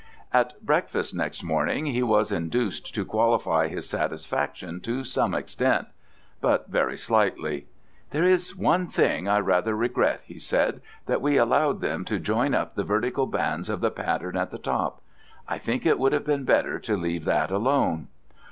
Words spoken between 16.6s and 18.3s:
to leave that alone."